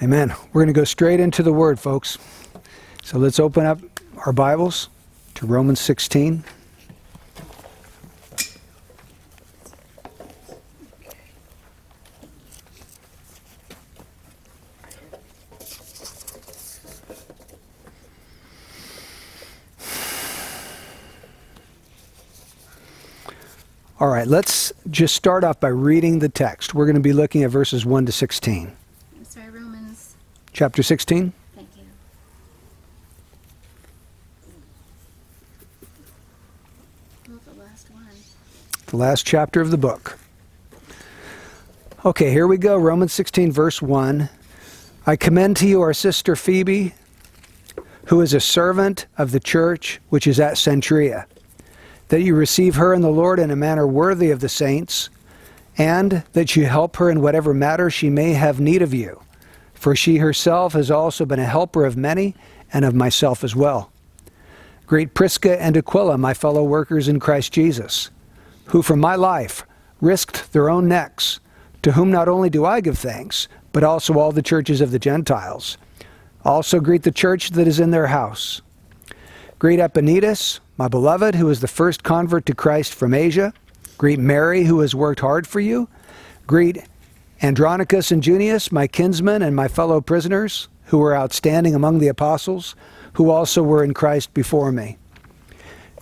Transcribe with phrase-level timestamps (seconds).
[0.00, 0.32] Amen.
[0.52, 2.18] We're going to go straight into the Word, folks.
[3.02, 3.80] So let's open up
[4.24, 4.90] our Bibles
[5.34, 6.44] to Romans 16.
[24.00, 26.72] All right, let's just start off by reading the text.
[26.72, 28.77] We're going to be looking at verses 1 to 16.
[30.58, 31.32] Chapter 16.
[31.54, 31.82] Thank you.
[37.28, 38.02] Well, the last one.
[38.86, 40.18] the last chapter of the book.
[42.04, 42.76] Okay, here we go.
[42.76, 44.28] Romans 16, verse 1.
[45.06, 46.92] I commend to you our sister Phoebe,
[48.06, 51.26] who is a servant of the church which is at Cenchrea,
[52.08, 55.08] that you receive her in the Lord in a manner worthy of the saints,
[55.76, 59.20] and that you help her in whatever matter she may have need of you.
[59.78, 62.34] For she herself has also been a helper of many,
[62.72, 63.90] and of myself as well.
[64.86, 68.10] Greet Prisca and Aquila, my fellow workers in Christ Jesus
[68.68, 69.64] who for my life
[70.00, 71.40] risked their own necks,
[71.82, 74.98] to whom not only do I give thanks, but also all the churches of the
[74.98, 75.78] Gentiles.
[76.44, 78.62] Also greet the church that is in their house.
[79.58, 83.52] Greet Epaenetus, my beloved, who is the first convert to Christ from Asia.
[83.96, 85.88] Greet Mary, who has worked hard for you.
[86.46, 86.84] Greet
[87.40, 92.74] Andronicus and Junias, my kinsmen and my fellow prisoners, who were outstanding among the apostles,
[93.12, 94.96] who also were in Christ before me.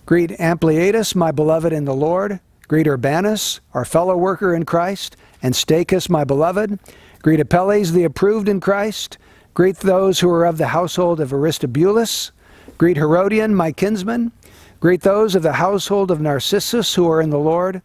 [0.07, 2.39] Greet Ampliatus, my beloved in the Lord.
[2.67, 6.79] Greet Urbanus, our fellow worker in Christ, and Stachys, my beloved.
[7.21, 9.17] Greet Apelles, the approved in Christ.
[9.53, 12.31] Greet those who are of the household of Aristobulus.
[12.77, 14.31] Greet Herodion, my kinsman.
[14.79, 17.81] Greet those of the household of Narcissus who are in the Lord.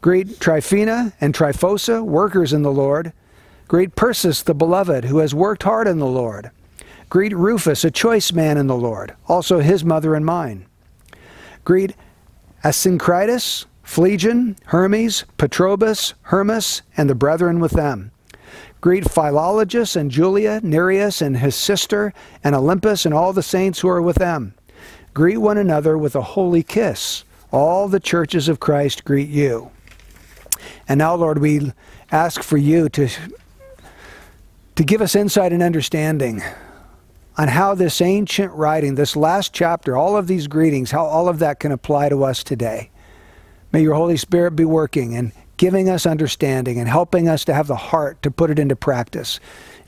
[0.00, 3.12] Greet Tryphena and Tryphosa, workers in the Lord.
[3.66, 6.50] Greet Persis, the beloved, who has worked hard in the Lord.
[7.10, 10.66] Greet Rufus, a choice man in the Lord, also his mother and mine.
[11.64, 11.96] Greet
[12.62, 18.12] Asyncritus, Phlegon, Hermes, Patrobas, Hermas, and the brethren with them.
[18.80, 22.14] Greet Philologus and Julia, Nereus and his sister,
[22.44, 24.54] and Olympas and all the saints who are with them.
[25.12, 27.24] Greet one another with a holy kiss.
[27.50, 29.72] All the churches of Christ greet you.
[30.88, 31.72] And now, Lord, we
[32.10, 33.08] ask for you to,
[34.76, 36.42] to give us insight and understanding
[37.36, 41.38] on how this ancient writing, this last chapter, all of these greetings, how all of
[41.38, 42.90] that can apply to us today.
[43.70, 47.66] May your Holy Spirit be working and giving us understanding and helping us to have
[47.66, 49.38] the heart to put it into practice.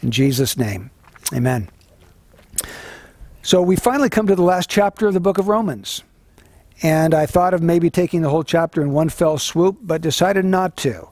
[0.02, 0.90] In Jesus' name,
[1.32, 1.70] amen.
[3.42, 6.02] So we finally come to the last chapter of the book of Romans.
[6.82, 10.44] And I thought of maybe taking the whole chapter in one fell swoop, but decided
[10.44, 11.08] not to.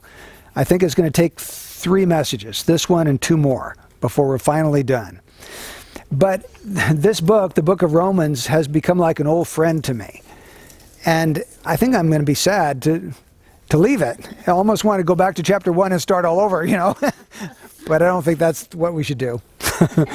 [0.55, 4.39] I think it's going to take three messages this one and two more before we're
[4.39, 5.21] finally done.
[6.11, 10.23] But this book, the book of Romans, has become like an old friend to me.
[11.05, 13.13] And I think I'm going to be sad to,
[13.69, 14.27] to leave it.
[14.47, 16.97] I almost want to go back to chapter one and start all over, you know.
[17.87, 19.41] but I don't think that's what we should do.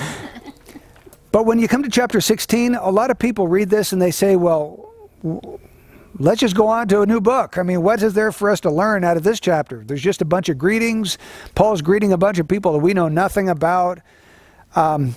[1.33, 4.11] but when you come to chapter 16, a lot of people read this and they
[4.11, 4.94] say, well,
[6.19, 7.59] let's just go on to a new book.
[7.59, 9.83] I mean, what is there for us to learn out of this chapter?
[9.85, 11.19] There's just a bunch of greetings.
[11.55, 14.01] Paul's greeting a bunch of people that we know nothing about.
[14.77, 15.17] Um,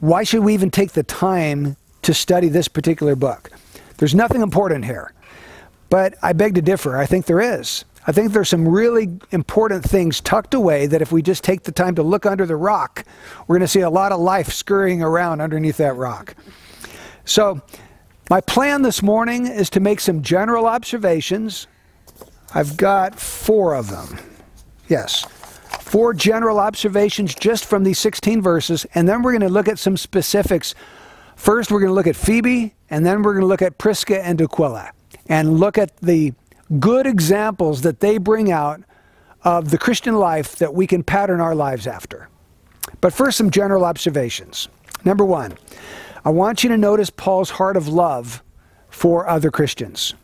[0.00, 3.50] why should we even take the time to study this particular book?
[3.98, 5.12] There's nothing important here.
[5.90, 6.96] But I beg to differ.
[6.96, 7.84] I think there is.
[8.06, 11.72] I think there's some really important things tucked away that if we just take the
[11.72, 13.04] time to look under the rock,
[13.46, 16.34] we're going to see a lot of life scurrying around underneath that rock.
[17.24, 17.60] So,
[18.30, 21.66] my plan this morning is to make some general observations.
[22.54, 24.18] I've got four of them.
[24.88, 25.24] Yes,
[25.80, 29.78] four general observations just from these 16 verses, and then we're going to look at
[29.78, 30.74] some specifics.
[31.36, 34.24] First, we're going to look at Phoebe, and then we're going to look at Prisca
[34.24, 34.92] and Aquila,
[35.28, 36.32] and look at the
[36.78, 38.82] good examples that they bring out
[39.42, 42.28] of the Christian life that we can pattern our lives after.
[43.00, 44.68] But first, some general observations.
[45.04, 45.56] Number one,
[46.24, 48.42] I want you to notice Paul's heart of love
[48.88, 50.14] for other Christians.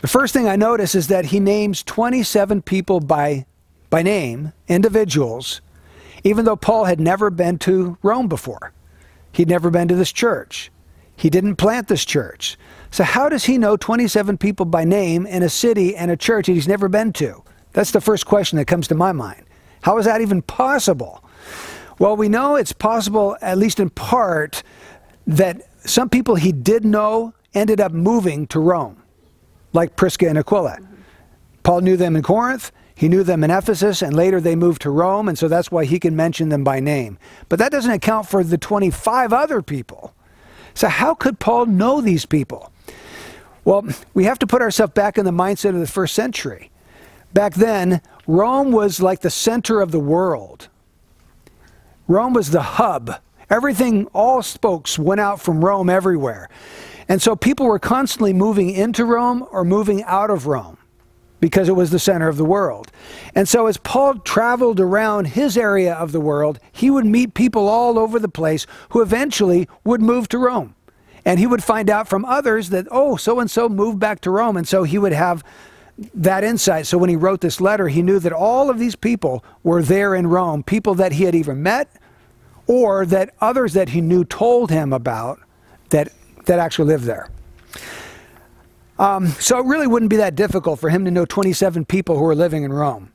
[0.00, 3.46] The first thing I notice is that he names 27 people by,
[3.90, 5.60] by name, individuals,
[6.24, 8.72] even though Paul had never been to Rome before.
[9.32, 10.70] He'd never been to this church.
[11.16, 12.56] He didn't plant this church.
[12.90, 16.46] So, how does he know 27 people by name in a city and a church
[16.46, 17.44] that he's never been to?
[17.72, 19.44] That's the first question that comes to my mind.
[19.82, 21.22] How is that even possible?
[22.00, 24.62] Well, we know it's possible, at least in part,
[25.26, 29.02] that some people he did know ended up moving to Rome,
[29.74, 30.78] like Prisca and Aquila.
[31.62, 32.72] Paul knew them in Corinth.
[32.94, 35.84] He knew them in Ephesus, and later they moved to Rome, and so that's why
[35.84, 37.18] he can mention them by name.
[37.50, 40.14] But that doesn't account for the 25 other people.
[40.72, 42.72] So, how could Paul know these people?
[43.66, 46.70] Well, we have to put ourselves back in the mindset of the first century.
[47.34, 50.69] Back then, Rome was like the center of the world.
[52.10, 53.20] Rome was the hub.
[53.48, 56.48] Everything, all spokes went out from Rome everywhere.
[57.08, 60.76] And so people were constantly moving into Rome or moving out of Rome
[61.38, 62.90] because it was the center of the world.
[63.36, 67.68] And so, as Paul traveled around his area of the world, he would meet people
[67.68, 70.74] all over the place who eventually would move to Rome.
[71.24, 74.32] And he would find out from others that, oh, so and so moved back to
[74.32, 74.56] Rome.
[74.56, 75.44] And so he would have
[76.14, 76.86] that insight.
[76.86, 80.16] So when he wrote this letter, he knew that all of these people were there
[80.16, 81.88] in Rome, people that he had either met
[82.70, 85.40] or that others that he knew told him about
[85.88, 86.12] that,
[86.44, 87.28] that actually lived there.
[88.96, 92.22] Um, so it really wouldn't be that difficult for him to know 27 people who
[92.22, 93.10] were living in Rome.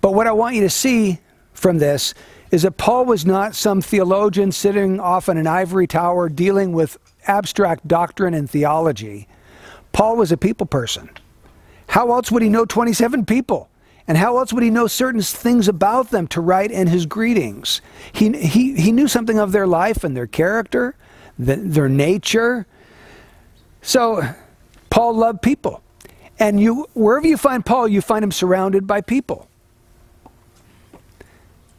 [0.00, 1.18] But what I want you to see
[1.52, 2.14] from this
[2.50, 6.96] is that Paul was not some theologian sitting off in an ivory tower dealing with
[7.26, 9.28] abstract doctrine and theology.
[9.92, 11.10] Paul was a people person.
[11.88, 13.68] How else would he know 27 people?
[14.10, 17.80] And how else would he know certain things about them to write in his greetings?
[18.10, 20.96] He, he, he knew something of their life and their character,
[21.38, 22.66] the, their nature.
[23.82, 24.34] So
[24.90, 25.80] Paul loved people.
[26.40, 29.46] And you wherever you find Paul, you find him surrounded by people.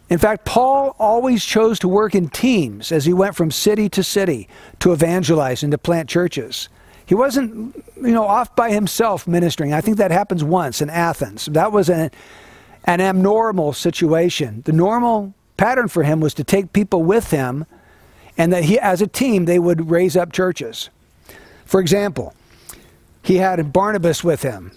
[0.10, 4.04] In fact, Paul always chose to work in teams as he went from city to
[4.04, 4.48] city
[4.80, 6.70] to evangelize and to plant churches.
[7.12, 9.74] He wasn't, you know, off by himself ministering.
[9.74, 11.48] I think that happens once in Athens.
[11.48, 12.10] That was an,
[12.86, 14.62] an abnormal situation.
[14.64, 17.66] The normal pattern for him was to take people with him
[18.38, 20.90] and that he, as a team, they would raise up churches.
[21.66, 22.34] For example,
[23.24, 24.72] he had Barnabas with him,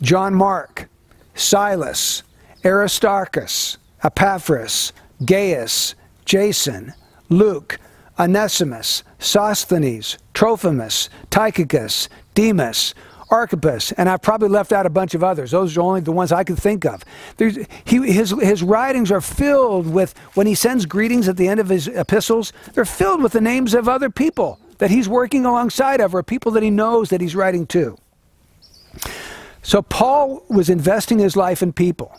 [0.00, 0.88] John Mark,
[1.34, 2.22] Silas,
[2.64, 4.92] Aristarchus, Epaphras,
[5.24, 6.94] Gaius, Jason,
[7.28, 7.80] Luke,
[8.16, 12.94] Onesimus, Sosthenes, Trophimus, Tychicus, Demas,
[13.30, 15.52] Archippus, and I've probably left out a bunch of others.
[15.52, 17.04] Those are only the ones I could think of.
[17.38, 21.68] He, his, his writings are filled with, when he sends greetings at the end of
[21.68, 26.14] his epistles, they're filled with the names of other people that he's working alongside of
[26.14, 27.96] or people that he knows that he's writing to.
[29.62, 32.14] So Paul was investing his life in people.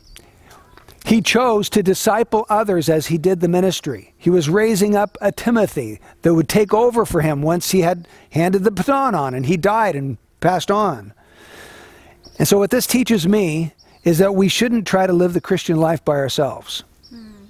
[1.06, 4.16] He chose to disciple others as he did the ministry.
[4.18, 8.08] He was raising up a Timothy that would take over for him once he had
[8.32, 11.14] handed the baton on and he died and passed on.
[12.40, 13.74] And so, what this teaches me
[14.04, 16.84] is that we shouldn't try to live the Christian life by ourselves.
[17.10, 17.46] Hmm.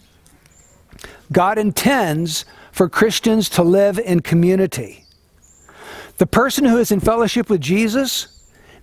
[1.32, 2.44] God intends
[2.74, 5.06] for Christians to live in community.
[6.18, 8.28] The person who is in fellowship with Jesus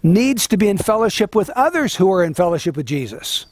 [0.02, 3.44] needs to be in fellowship with others who are in fellowship with Jesus.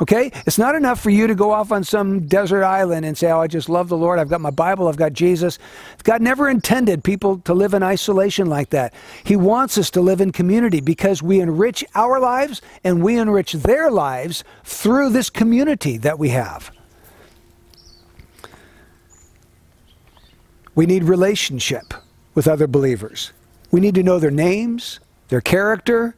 [0.00, 0.32] Okay?
[0.46, 3.40] It's not enough for you to go off on some desert island and say, Oh,
[3.40, 4.18] I just love the Lord.
[4.18, 4.88] I've got my Bible.
[4.88, 5.58] I've got Jesus.
[6.02, 8.94] God never intended people to live in isolation like that.
[9.22, 13.52] He wants us to live in community because we enrich our lives and we enrich
[13.52, 16.72] their lives through this community that we have.
[20.74, 21.92] We need relationship
[22.34, 23.32] with other believers.
[23.70, 26.16] We need to know their names, their character,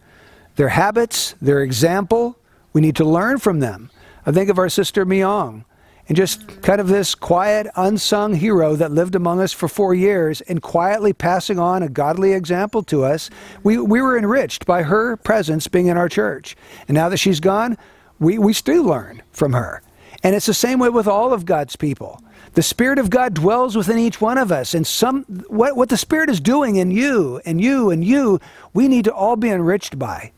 [0.56, 2.38] their habits, their example.
[2.74, 3.90] We need to learn from them.
[4.26, 5.64] I think of our sister Myong
[6.08, 10.43] and just kind of this quiet, unsung hero that lived among us for four years
[10.43, 13.31] and quietly passing on a godly example to us.
[13.62, 16.56] We, we were enriched by her presence being in our church.
[16.88, 17.78] And now that she's gone,
[18.19, 19.82] we, we still learn from her.
[20.22, 22.22] And it's the same way with all of God's people.
[22.52, 24.74] The Spirit of God dwells within each one of us.
[24.74, 28.40] And some what, what the Spirit is doing in you and you and you,
[28.72, 30.32] we need to all be enriched by.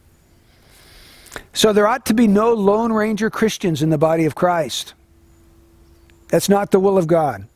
[1.53, 4.95] So there ought to be no Lone Ranger Christians in the body of Christ.
[6.29, 7.47] That's not the will of God.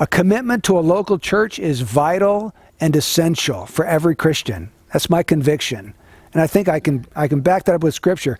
[0.00, 4.70] A commitment to a local church is vital and essential for every Christian.
[4.92, 5.94] That's my conviction.
[6.32, 8.38] And I think I can, I can back that up with Scripture.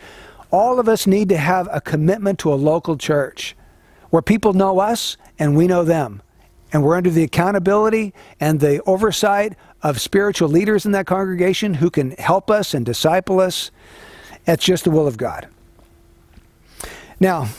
[0.50, 3.56] All of us need to have a commitment to a local church
[4.10, 6.22] where people know us and we know them.
[6.72, 11.90] And we're under the accountability and the oversight of spiritual leaders in that congregation who
[11.90, 13.70] can help us and disciple us.
[14.48, 15.46] That's just the will of God.
[17.20, 17.50] Now,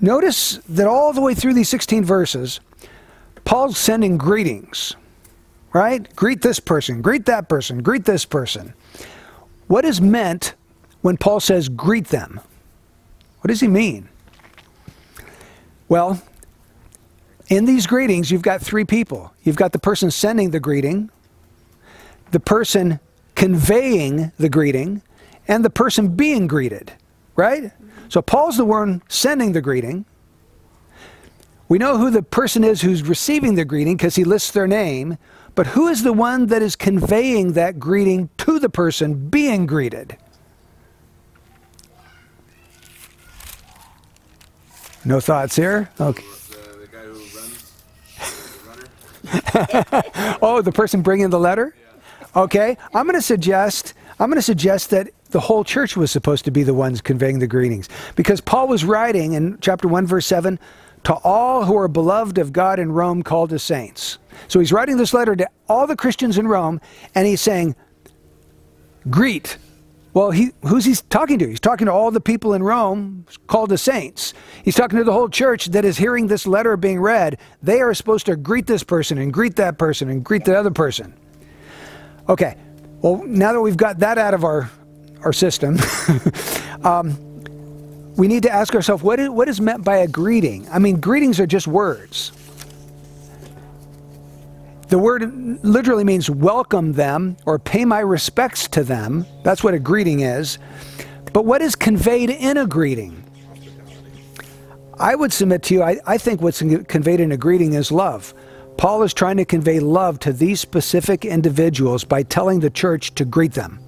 [0.00, 2.60] notice that all the way through these 16 verses,
[3.44, 4.94] Paul's sending greetings,
[5.72, 6.14] right?
[6.14, 8.74] Greet this person, greet that person, greet this person.
[9.66, 10.54] What is meant
[11.00, 12.38] when Paul says greet them?
[13.40, 14.08] What does he mean?
[15.88, 16.22] Well,
[17.48, 19.34] in these greetings, you've got three people.
[19.42, 21.10] You've got the person sending the greeting,
[22.30, 23.00] the person
[23.34, 25.02] conveying the greeting,
[25.48, 26.92] and the person being greeted,
[27.36, 27.72] right?
[28.08, 30.04] So Paul's the one sending the greeting.
[31.68, 35.18] We know who the person is who's receiving the greeting because he lists their name,
[35.54, 40.16] but who is the one that is conveying that greeting to the person being greeted?
[45.04, 45.90] No thoughts here?
[46.00, 46.22] Okay.
[46.50, 47.72] The, the guy who runs,
[49.22, 50.38] the runner.
[50.42, 51.74] Oh, the person bringing the letter?
[52.36, 52.76] Okay.
[52.92, 56.50] I'm going to suggest I'm going to suggest that the whole church was supposed to
[56.50, 60.58] be the ones conveying the greetings because Paul was writing in chapter 1 verse 7
[61.04, 64.18] to all who are beloved of God in Rome called as saints.
[64.48, 66.80] So he's writing this letter to all the Christians in Rome
[67.14, 67.76] and he's saying
[69.08, 69.56] greet
[70.12, 71.48] well, he, who's he talking to?
[71.48, 74.34] He's talking to all the people in Rome called the saints.
[74.64, 77.38] He's talking to the whole church that is hearing this letter being read.
[77.62, 80.72] They are supposed to greet this person and greet that person and greet the other
[80.72, 81.14] person.
[82.28, 82.56] Okay,
[83.02, 84.68] well, now that we've got that out of our,
[85.24, 85.76] our system,
[86.84, 87.16] um,
[88.16, 90.68] we need to ask ourselves what is, what is meant by a greeting?
[90.70, 92.32] I mean, greetings are just words.
[94.88, 99.24] The word literally means welcome them or pay my respects to them.
[99.44, 100.58] That's what a greeting is.
[101.32, 103.22] But what is conveyed in a greeting?
[104.98, 108.34] I would submit to you, I, I think what's conveyed in a greeting is love.
[108.76, 113.24] Paul is trying to convey love to these specific individuals by telling the church to
[113.24, 113.78] greet them.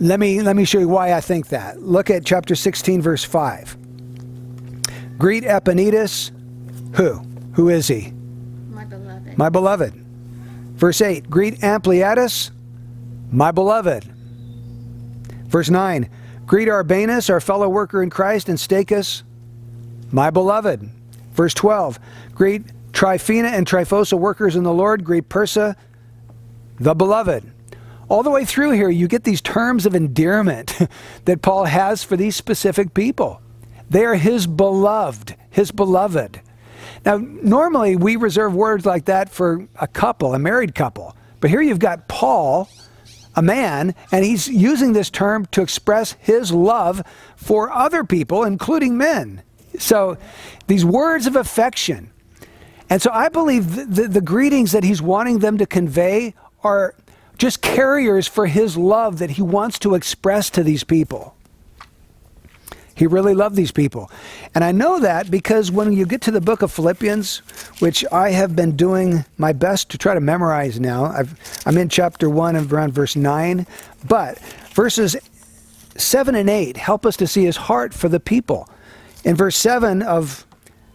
[0.00, 1.80] Let me, let me show you why I think that.
[1.80, 3.76] Look at chapter 16, verse 5.
[5.18, 6.32] Greet Epaenetus,
[6.96, 7.14] who?
[7.54, 8.12] Who is he?
[8.70, 9.38] My beloved.
[9.38, 9.94] My beloved.
[10.74, 12.50] Verse 8 Greet Ampliatus,
[13.30, 14.04] my beloved.
[15.46, 16.08] Verse 9
[16.46, 19.22] Greet Urbanus, our fellow worker in Christ, and Stachys,
[20.10, 20.90] my beloved.
[21.32, 21.98] Verse 12
[22.34, 25.04] Greet Tryphena and Tryphosa, workers in the Lord.
[25.04, 25.76] Greet Persa,
[26.80, 27.53] the beloved.
[28.14, 30.78] All the way through here, you get these terms of endearment
[31.24, 33.42] that Paul has for these specific people.
[33.90, 36.40] They are his beloved, his beloved.
[37.04, 41.16] Now, normally we reserve words like that for a couple, a married couple.
[41.40, 42.68] But here you've got Paul,
[43.34, 47.02] a man, and he's using this term to express his love
[47.34, 49.42] for other people, including men.
[49.80, 50.18] So
[50.68, 52.12] these words of affection.
[52.88, 56.94] And so I believe the, the, the greetings that he's wanting them to convey are
[57.38, 61.34] just carriers for his love that he wants to express to these people.
[62.96, 64.10] He really loved these people.
[64.54, 67.38] And I know that because when you get to the book of Philippians,
[67.80, 71.24] which I have been doing my best to try to memorize now, i
[71.66, 73.66] am in chapter 1 and around verse 9,
[74.06, 74.38] but
[74.72, 75.16] verses
[75.96, 78.68] 7 and 8 help us to see his heart for the people.
[79.24, 80.46] In verse 7 of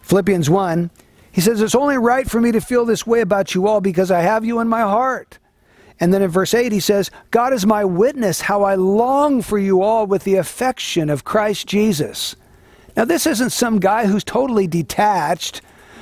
[0.02, 0.90] Philippians 1,
[1.32, 4.10] he says, It's only right for me to feel this way about you all because
[4.10, 5.38] I have you in my heart.
[6.00, 9.58] And then in verse 8, he says, God is my witness how I long for
[9.58, 12.36] you all with the affection of Christ Jesus.
[12.96, 15.60] Now, this isn't some guy who's totally detached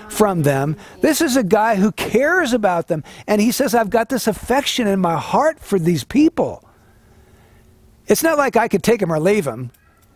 [0.08, 0.76] from them.
[1.02, 3.04] This is a guy who cares about them.
[3.26, 6.64] And he says, I've got this affection in my heart for these people.
[8.06, 9.70] It's not like I could take him or leave him.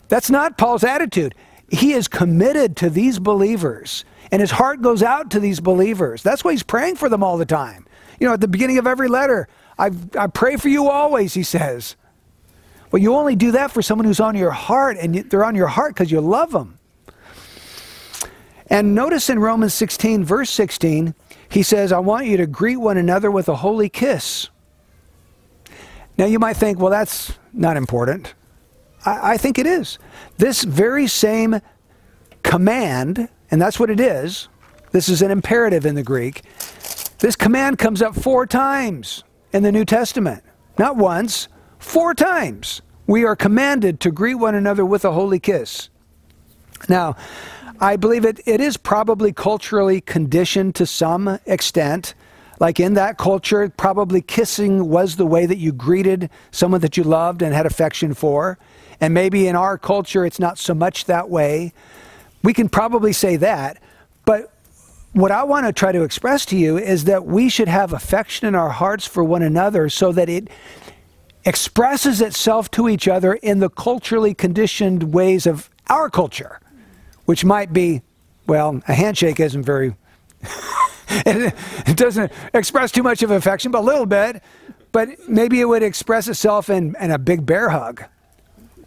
[0.09, 1.35] That's not Paul's attitude.
[1.69, 6.23] He is committed to these believers, and his heart goes out to these believers.
[6.23, 7.87] That's why he's praying for them all the time.
[8.21, 9.49] You know, at the beginning of every letter,
[9.83, 11.97] I, I pray for you always, he says.
[12.93, 15.67] Well, you only do that for someone who's on your heart, and they're on your
[15.67, 16.79] heart because you love them.
[18.69, 21.17] And notice in Romans 16, verse 16,
[21.49, 24.51] he says, I want you to greet one another with a holy kiss.
[26.17, 28.35] Now, you might think, well, that's not important.
[29.05, 29.99] I, I think it is.
[30.37, 31.61] This very same
[32.45, 34.49] command, and that's what it is,
[34.93, 36.43] this is an imperative in the Greek.
[37.19, 40.43] This command comes up four times in the New Testament.
[40.79, 42.83] Not once, four times.
[43.07, 45.89] We are commanded to greet one another with a holy kiss.
[46.89, 47.17] Now,
[47.81, 52.15] I believe it, it is probably culturally conditioned to some extent.
[52.61, 57.03] Like in that culture, probably kissing was the way that you greeted someone that you
[57.03, 58.59] loved and had affection for.
[59.01, 61.73] And maybe in our culture, it's not so much that way.
[62.45, 63.83] We can probably say that.
[64.25, 64.52] But
[65.13, 68.47] what I want to try to express to you is that we should have affection
[68.47, 70.49] in our hearts for one another so that it
[71.45, 76.61] expresses itself to each other in the culturally conditioned ways of our culture,
[77.27, 78.01] which might be,
[78.47, 79.95] well, a handshake isn't very,
[81.11, 84.43] it, doesn't express too much of affection, but a little bit.
[84.93, 88.05] But maybe it would express itself in, in a big bear hug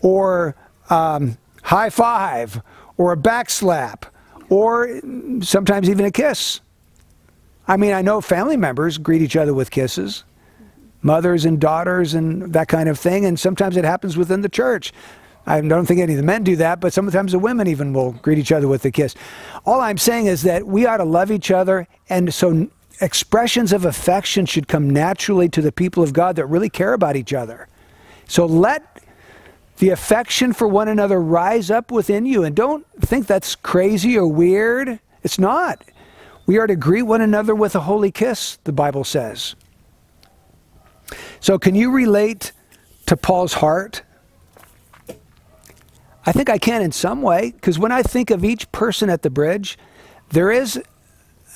[0.01, 0.55] or
[0.89, 2.61] um, high five
[2.97, 4.05] or a back slap
[4.49, 5.01] or
[5.41, 6.61] sometimes even a kiss.
[7.67, 10.23] I mean, I know family members greet each other with kisses.
[11.05, 13.25] mothers and daughters and that kind of thing.
[13.25, 14.91] And sometimes it happens within the church.
[15.45, 18.13] I don't think any of the men do that, but sometimes the women even will
[18.13, 19.13] greet each other with a kiss.
[19.63, 22.67] All I'm saying is that we ought to love each other, and so
[22.99, 27.15] expressions of affection should come naturally to the people of God that really care about
[27.15, 27.67] each other.
[28.27, 29.03] So let
[29.77, 34.27] the affection for one another rise up within you, and don't think that's crazy or
[34.27, 34.99] weird.
[35.23, 35.83] It's not.
[36.45, 39.55] We are to greet one another with a holy kiss, the Bible says.
[41.39, 42.51] So, can you relate
[43.07, 44.03] to Paul's heart?
[46.25, 49.21] I think I can in some way, because when I think of each person at
[49.21, 49.77] the bridge,
[50.29, 50.81] there is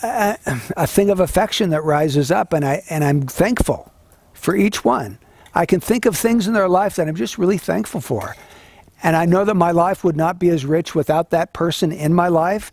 [0.03, 0.37] a,
[0.77, 3.91] a, thing of affection that rises up, and, I, and I'm thankful
[4.33, 5.17] for each one.
[5.53, 8.35] I can think of things in their life that I'm just really thankful for.
[9.01, 12.13] And I know that my life would not be as rich without that person in
[12.13, 12.71] my life.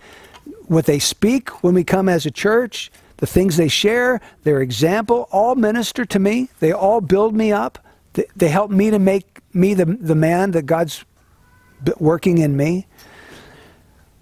[0.67, 5.29] What they speak when we come as a church, the things they share, their example,
[5.31, 6.49] all minister to me.
[6.61, 7.79] They all build me up.
[8.13, 11.05] They, they help me to make me the, the man that God's
[11.99, 12.87] working in me.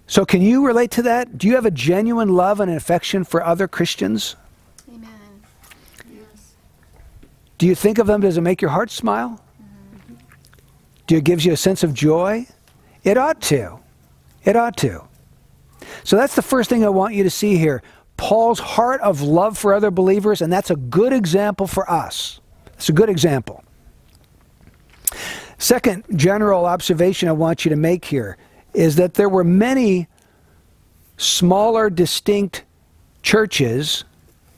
[0.07, 1.37] So, can you relate to that?
[1.37, 4.35] Do you have a genuine love and affection for other Christians?
[4.87, 5.09] Amen.
[6.11, 6.53] Yes.
[7.57, 8.21] Do you think of them?
[8.21, 9.41] Does it make your heart smile?
[11.07, 12.47] Do it gives you a sense of joy?
[13.03, 13.79] It ought to.
[14.43, 15.03] It ought to.
[16.03, 17.83] So that's the first thing I want you to see here.
[18.17, 22.39] Paul's heart of love for other believers, and that's a good example for us.
[22.73, 23.63] It's a good example.
[25.57, 28.37] Second general observation I want you to make here
[28.73, 30.07] is that there were many
[31.17, 32.63] smaller, distinct
[33.21, 34.03] churches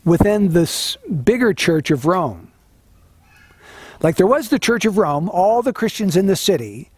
[0.06, 2.47] within this bigger church of Rome.
[4.01, 6.92] Like there was the Church of Rome, all the Christians in the city,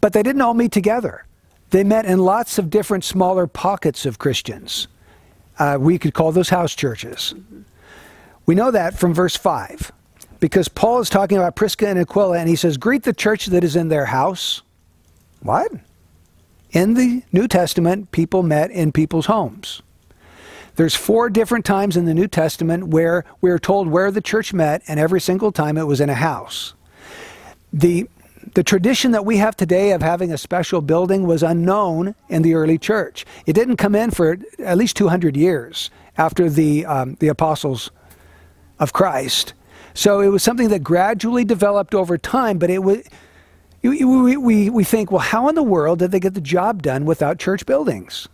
[0.00, 1.26] but they didn't all meet together.
[1.70, 4.86] They met in lots of different smaller pockets of Christians.
[5.58, 7.34] Uh, we could call those house churches.
[8.46, 9.90] We know that from verse 5
[10.40, 13.64] because Paul is talking about Prisca and Aquila and he says, Greet the church that
[13.64, 14.62] is in their house.
[15.40, 15.72] What?
[16.70, 19.80] In the New Testament, people met in people's homes.
[20.76, 24.82] There's four different times in the New Testament where we're told where the church met,
[24.88, 26.74] and every single time it was in a house.
[27.72, 28.08] The,
[28.54, 32.54] the tradition that we have today of having a special building was unknown in the
[32.54, 33.24] early church.
[33.46, 37.90] It didn't come in for at least 200 years after the, um, the apostles
[38.80, 39.54] of Christ.
[39.94, 43.04] So it was something that gradually developed over time, but it was
[43.82, 44.02] we,
[44.36, 47.38] we, we think, well, how in the world did they get the job done without
[47.38, 48.28] church buildings?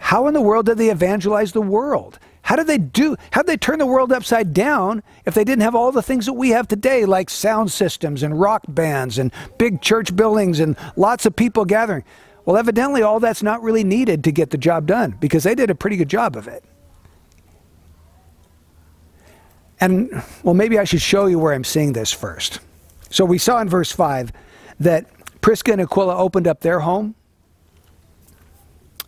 [0.00, 2.18] How in the world did they evangelize the world?
[2.42, 3.16] How did they do?
[3.30, 6.26] How did they turn the world upside down if they didn't have all the things
[6.26, 10.76] that we have today, like sound systems and rock bands and big church buildings and
[10.96, 12.02] lots of people gathering?
[12.44, 15.70] Well, evidently, all that's not really needed to get the job done because they did
[15.70, 16.64] a pretty good job of it.
[19.78, 22.60] And, well, maybe I should show you where I'm seeing this first.
[23.10, 24.32] So we saw in verse 5
[24.80, 25.06] that
[25.42, 27.14] Prisca and Aquila opened up their home.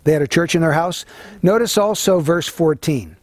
[0.05, 1.05] They had a church in their house.
[1.43, 3.17] Notice also verse 14.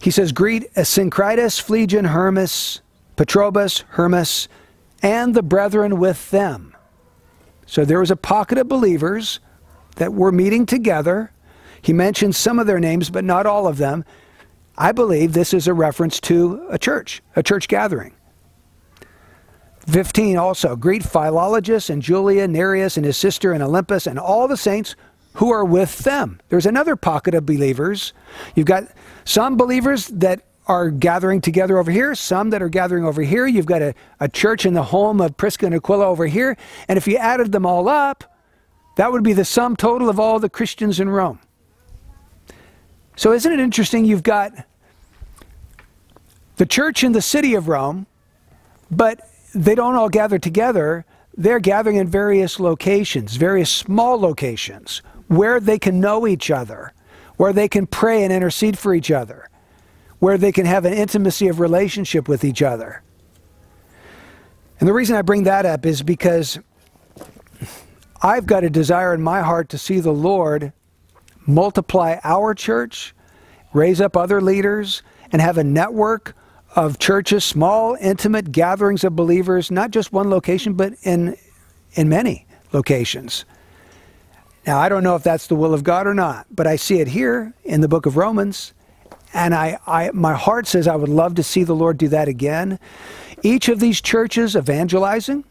[0.00, 2.80] He says, Greet Asyncritus, Phlegon, Hermes,
[3.16, 4.48] Patrobas, Hermas,
[5.02, 6.74] and the brethren with them.
[7.66, 9.40] So there was a pocket of believers
[9.96, 11.30] that were meeting together.
[11.80, 14.04] He mentions some of their names, but not all of them.
[14.76, 18.12] I believe this is a reference to a church, a church gathering.
[19.86, 24.56] 15 also greet Philologus and Julia, Nereus and his sister and Olympas, and all the
[24.56, 24.96] saints
[25.34, 26.40] who are with them.
[26.48, 28.12] There's another pocket of believers.
[28.54, 28.84] You've got
[29.24, 33.46] some believers that are gathering together over here, some that are gathering over here.
[33.46, 36.56] You've got a, a church in the home of Prisca and Aquila over here.
[36.88, 38.24] And if you added them all up,
[38.96, 41.40] that would be the sum total of all the Christians in Rome.
[43.16, 44.04] So, isn't it interesting?
[44.04, 44.52] You've got
[46.56, 48.06] the church in the city of Rome,
[48.90, 51.04] but they don't all gather together.
[51.36, 56.92] They're gathering in various locations, various small locations, where they can know each other,
[57.36, 59.48] where they can pray and intercede for each other,
[60.18, 63.02] where they can have an intimacy of relationship with each other.
[64.80, 66.58] And the reason I bring that up is because
[68.22, 70.72] I've got a desire in my heart to see the Lord
[71.46, 73.14] multiply our church,
[73.72, 76.34] raise up other leaders, and have a network
[76.74, 81.36] of churches, small, intimate gatherings of believers, not just one location, but in,
[81.92, 83.44] in many locations.
[84.66, 87.00] Now, I don't know if that's the will of God or not, but I see
[87.00, 88.72] it here in the book of Romans.
[89.34, 92.28] And I, I, my heart says I would love to see the Lord do that
[92.28, 92.78] again.
[93.42, 95.44] Each of these churches evangelizing,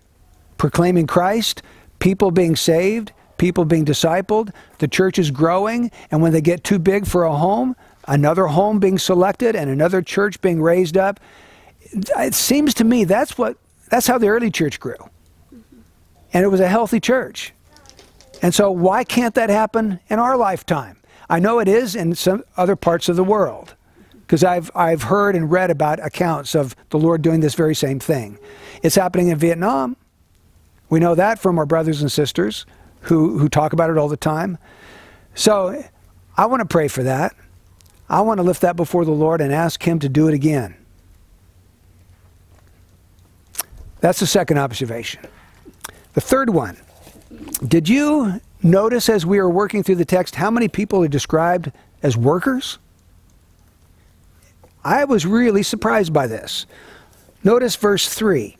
[0.57, 1.61] proclaiming Christ,
[1.99, 6.79] people being saved, people being discipled, the church is growing, and when they get too
[6.79, 7.75] big for a home,
[8.07, 11.19] another home being selected and another church being raised up.
[11.91, 13.57] it seems to me that's what
[13.89, 14.95] that's how the early church grew.
[16.33, 17.53] And it was a healthy church.
[18.43, 20.97] And so why can't that happen in our lifetime?
[21.29, 23.73] I know it is in some other parts of the world
[24.11, 27.99] because I've, I've heard and read about accounts of the Lord doing this very same
[27.99, 28.37] thing.
[28.83, 29.95] It's happening in Vietnam.
[30.89, 32.65] We know that from our brothers and sisters
[33.03, 34.57] who, who talk about it all the time.
[35.35, 35.81] So
[36.35, 37.33] I want to pray for that.
[38.09, 40.75] I want to lift that before the Lord and ask Him to do it again.
[44.01, 45.25] That's the second observation.
[46.13, 46.77] The third one
[47.67, 51.71] did you notice as we were working through the text how many people are described
[52.01, 52.77] as workers?
[54.83, 56.65] I was really surprised by this.
[57.43, 58.57] Notice verse 3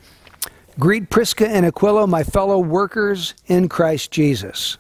[0.80, 4.78] Greet Prisca and Aquila, my fellow workers in Christ Jesus.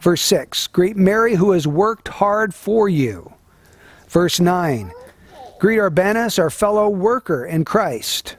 [0.00, 3.32] Verse 6 Greet Mary, who has worked hard for you.
[4.08, 4.92] Verse 9
[5.58, 8.36] Greet Urbanus, our fellow worker in Christ.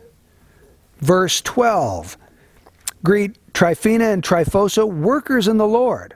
[1.00, 2.18] Verse 12
[3.04, 6.16] Greet Tryphena and Tryphosa, workers in the Lord.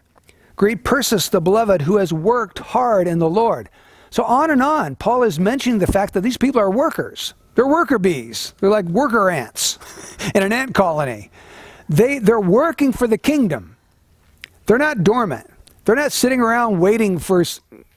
[0.55, 3.69] Greet Persis, the beloved, who has worked hard in the Lord.
[4.11, 7.33] So on and on, Paul is mentioning the fact that these people are workers.
[7.55, 8.53] They're worker bees.
[8.59, 9.79] They're like worker ants
[10.35, 11.31] in an ant colony.
[11.89, 13.77] They, they're working for the kingdom.
[14.67, 15.49] They're not dormant.
[15.85, 17.43] They're not sitting around waiting for,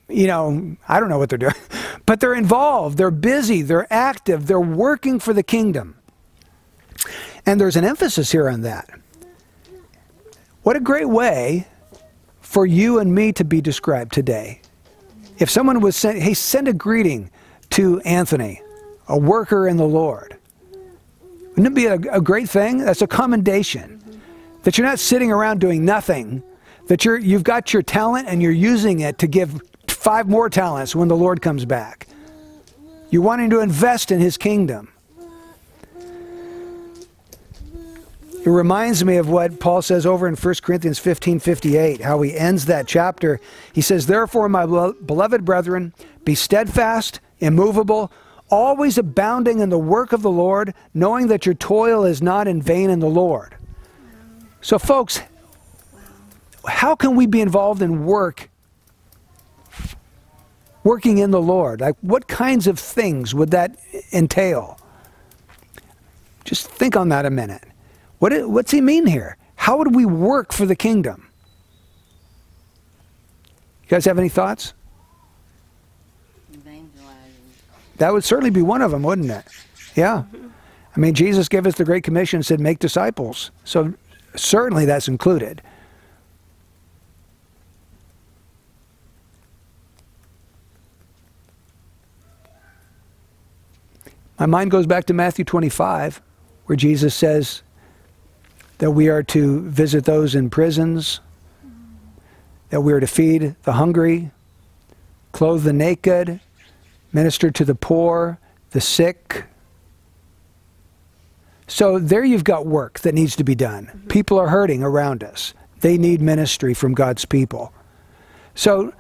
[0.09, 1.55] you know, I don't know what they're doing,
[2.07, 2.99] but they're involved.
[2.99, 3.63] They're busy.
[3.63, 4.47] They're active.
[4.47, 5.98] They're working for the kingdom.
[7.49, 8.91] And there's an emphasis here on that.
[10.65, 11.67] What a great way
[12.43, 14.61] for you and me to be described today.
[15.39, 17.31] If someone was sent, hey, send a greeting
[17.71, 18.61] to Anthony,
[19.09, 20.37] a worker in the Lord.
[21.57, 22.85] Wouldn't it be a, a great thing?
[22.85, 23.99] That's a commendation.
[24.65, 26.43] That you're not sitting around doing nothing,
[26.89, 30.95] that you're, you've got your talent and you're using it to give five more talents
[30.95, 32.09] when the Lord comes back.
[33.09, 34.93] You're wanting to invest in his kingdom.
[38.45, 42.37] It reminds me of what Paul says over in 1 Corinthians 15 58, how he
[42.37, 43.41] ends that chapter.
[43.73, 45.93] He says, Therefore, my beloved brethren,
[46.25, 48.13] be steadfast, immovable,
[48.49, 52.63] always abounding in the work of the Lord, knowing that your toil is not in
[52.63, 53.57] vain in the Lord.
[54.61, 55.21] So, folks,
[56.67, 58.51] how can we be involved in work,
[60.85, 61.81] working in the Lord?
[61.81, 63.77] Like, what kinds of things would that
[64.13, 64.79] entail?
[66.45, 67.65] Just think on that a minute.
[68.19, 69.37] What, what's he mean here?
[69.57, 71.29] How would we work for the kingdom?
[73.85, 74.75] You guys have any thoughts?
[76.53, 76.91] Evangelizing.
[77.97, 79.45] That would certainly be one of them, wouldn't it?
[79.95, 80.25] Yeah.
[80.33, 80.49] Mm-hmm.
[80.97, 83.51] I mean, Jesus gave us the Great Commission and said, make disciples.
[83.65, 83.95] So
[84.35, 85.63] certainly that's included.
[94.39, 96.21] My mind goes back to Matthew 25,
[96.67, 97.63] where Jesus says,
[98.79, 101.21] that we are to visit those in prisons,
[102.71, 104.31] that we are to feed the hungry,
[105.33, 106.41] clothe the naked,
[107.13, 108.39] minister to the poor,
[108.71, 109.45] the sick.
[111.67, 113.87] So there you've got work that needs to be done.
[113.87, 114.09] Mm-hmm.
[114.09, 115.55] People are hurting around us.
[115.81, 117.73] They need ministry from God's people.
[118.55, 118.93] So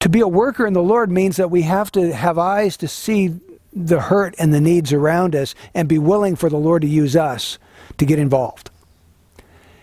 [0.00, 2.88] to be a worker in the Lord means that we have to have eyes to
[2.88, 3.34] see
[3.72, 7.16] the hurt and the needs around us and be willing for the Lord to use
[7.16, 7.58] us
[7.98, 8.70] to get involved.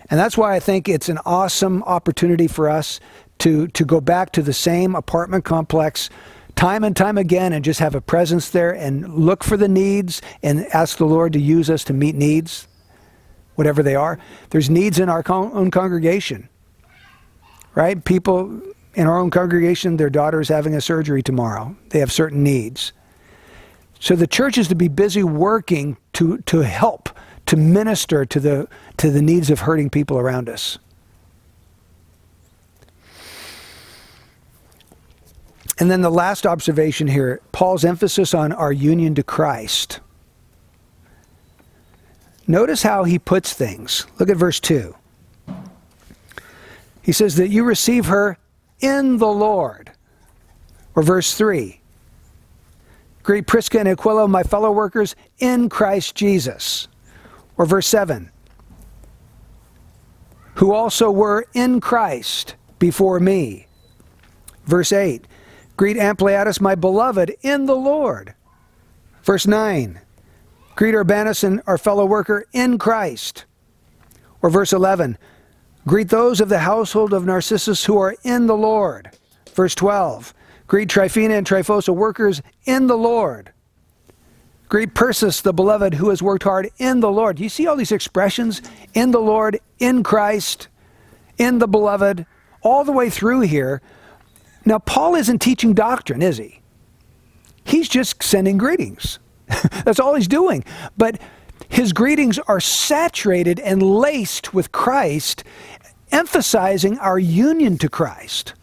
[0.09, 2.99] And that's why I think it's an awesome opportunity for us
[3.39, 6.09] to, to go back to the same apartment complex
[6.55, 10.21] time and time again and just have a presence there and look for the needs
[10.41, 12.67] and ask the Lord to use us to meet needs,
[13.55, 14.19] whatever they are.
[14.51, 16.49] There's needs in our con- own congregation,
[17.75, 18.03] right?
[18.03, 18.61] People
[18.93, 21.75] in our own congregation, their daughter is having a surgery tomorrow.
[21.89, 22.93] They have certain needs.
[23.99, 27.09] So the church is to be busy working to, to help
[27.45, 30.77] to minister to the, to the needs of hurting people around us.
[35.79, 39.99] And then the last observation here Paul's emphasis on our union to Christ.
[42.47, 44.05] Notice how he puts things.
[44.19, 44.95] Look at verse 2.
[47.01, 48.37] He says that you receive her
[48.79, 49.91] in the Lord.
[50.95, 51.79] Or verse 3.
[53.23, 56.87] Greet Prisca and Aquila, my fellow workers, in Christ Jesus.
[57.63, 58.29] Or verse 7
[60.55, 63.67] Who also were in Christ before me.
[64.65, 65.25] Verse 8
[65.77, 68.33] Greet Ampliatus, my beloved, in the Lord.
[69.23, 70.01] Verse 9
[70.75, 73.45] Greet Urbanus and our fellow worker in Christ.
[74.41, 75.17] Or verse 11
[75.87, 79.09] Greet those of the household of Narcissus who are in the Lord.
[79.53, 80.33] Verse 12
[80.67, 83.53] Greet Tryphena and Tryphosa, workers in the Lord.
[84.73, 87.39] Greet Persis, the beloved, who has worked hard in the Lord.
[87.39, 88.59] You see all these expressions
[88.95, 90.67] in the Lord, in Christ,
[91.37, 92.25] in the beloved,
[92.63, 93.83] all the way through here.
[94.65, 96.59] Now, Paul isn't teaching doctrine, is he?
[97.63, 99.19] He's just sending greetings.
[99.85, 100.65] That's all he's doing.
[100.97, 101.21] But
[101.69, 105.43] his greetings are saturated and laced with Christ,
[106.11, 108.55] emphasizing our union to Christ.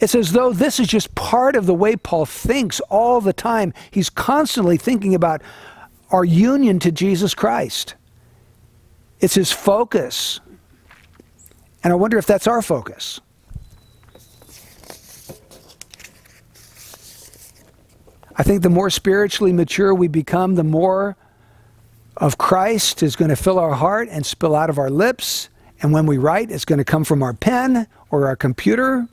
[0.00, 3.74] It's as though this is just part of the way Paul thinks all the time.
[3.90, 5.42] He's constantly thinking about
[6.10, 7.94] our union to Jesus Christ.
[9.20, 10.40] It's his focus.
[11.82, 13.20] And I wonder if that's our focus.
[18.36, 21.16] I think the more spiritually mature we become, the more
[22.16, 25.48] of Christ is going to fill our heart and spill out of our lips.
[25.82, 29.08] And when we write, it's going to come from our pen or our computer,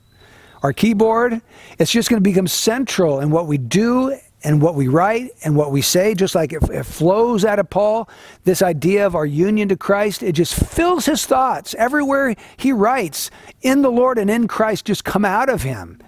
[0.65, 1.39] our keyboard.
[1.77, 5.55] It's just going to become central in what we do and what we write and
[5.55, 8.09] what we say, just like it, it, flows out of Paul.
[8.45, 11.75] This idea of our union to Christ, it just fills his thoughts.
[11.75, 13.29] Everywhere he writes,
[13.61, 16.01] in the Lord and in Christ, just come out of him.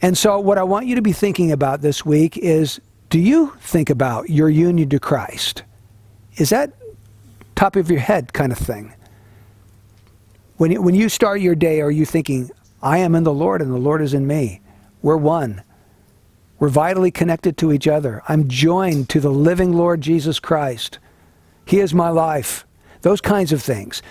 [0.00, 2.80] And so, what I want you to be thinking about this week is
[3.10, 5.64] do you think about your union to Christ?
[6.36, 6.72] Is that
[7.56, 8.94] top of your head kind of thing?
[10.56, 12.50] When when you start your day, are you thinking,
[12.82, 14.60] I am in the Lord and the Lord is in me?
[15.02, 15.62] We're one.
[16.58, 18.22] We're vitally connected to each other.
[18.28, 20.98] I'm joined to the living Lord Jesus Christ.
[21.64, 22.66] He is my life.
[23.02, 24.02] Those kinds of things.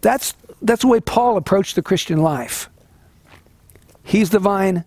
[0.00, 2.70] That's, that's the way Paul approached the Christian life.
[4.04, 4.84] He's the vine,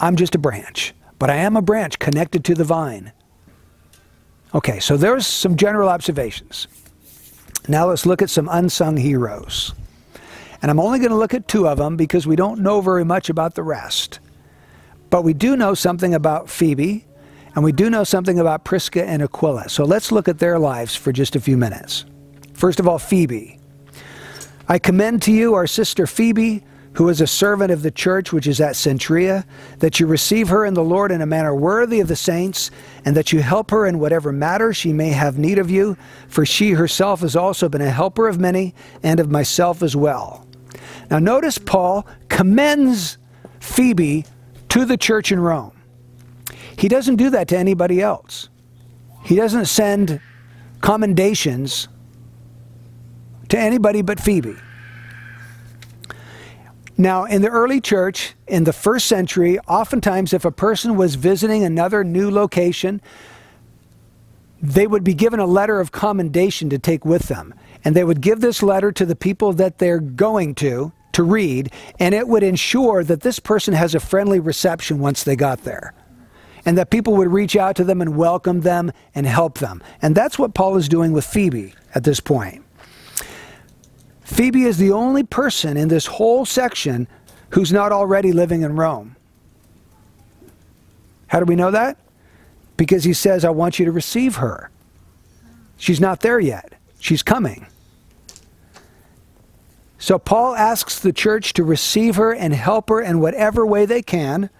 [0.00, 3.12] I'm just a branch, but I am a branch connected to the vine.
[4.52, 6.66] Okay, so there's some general observations.
[7.68, 9.74] Now let's look at some unsung heroes.
[10.66, 13.04] And I'm only going to look at two of them because we don't know very
[13.04, 14.18] much about the rest.
[15.10, 17.06] But we do know something about Phoebe,
[17.54, 19.68] and we do know something about Prisca and Aquila.
[19.68, 22.04] So let's look at their lives for just a few minutes.
[22.52, 23.60] First of all, Phoebe.
[24.68, 28.46] I commend to you our sister Phoebe who is a servant of the church which
[28.46, 29.44] is at Cenchrea,
[29.80, 32.70] that you receive her in the Lord in a manner worthy of the saints,
[33.04, 36.46] and that you help her in whatever matter she may have need of you, for
[36.46, 40.45] she herself has also been a helper of many, and of myself as well.
[41.10, 43.18] Now, notice Paul commends
[43.60, 44.24] Phoebe
[44.70, 45.72] to the church in Rome.
[46.78, 48.48] He doesn't do that to anybody else.
[49.24, 50.20] He doesn't send
[50.80, 51.88] commendations
[53.48, 54.56] to anybody but Phoebe.
[56.98, 61.62] Now, in the early church, in the first century, oftentimes if a person was visiting
[61.62, 63.02] another new location,
[64.62, 67.54] they would be given a letter of commendation to take with them.
[67.84, 71.72] And they would give this letter to the people that they're going to to read,
[71.98, 75.94] and it would ensure that this person has a friendly reception once they got there.
[76.66, 79.82] And that people would reach out to them and welcome them and help them.
[80.02, 82.62] And that's what Paul is doing with Phoebe at this point.
[84.24, 87.08] Phoebe is the only person in this whole section
[87.50, 89.16] who's not already living in Rome.
[91.28, 91.96] How do we know that?
[92.76, 94.70] Because he says, I want you to receive her.
[95.78, 97.68] She's not there yet, she's coming.
[99.98, 104.02] So Paul asks the church to receive her and help her in whatever way they
[104.02, 104.50] can.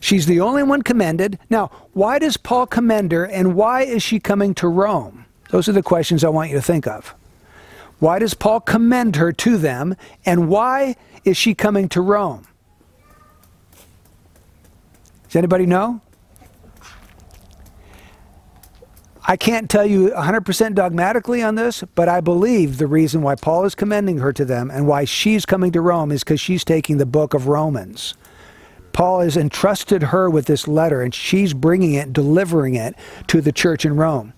[0.00, 1.38] She's the only one commended.
[1.50, 5.26] Now, why does Paul commend her and why is she coming to Rome?
[5.50, 7.14] Those are the questions I want you to think of.
[7.98, 9.96] Why does Paul commend her to them?
[10.24, 12.46] And why is she coming to Rome?
[15.26, 16.00] Does anybody know?
[19.30, 23.66] I can't tell you 100% dogmatically on this, but I believe the reason why Paul
[23.66, 26.96] is commending her to them and why she's coming to Rome is because she's taking
[26.96, 28.14] the book of Romans.
[28.94, 32.94] Paul has entrusted her with this letter, and she's bringing it, delivering it
[33.26, 34.32] to the church in Rome.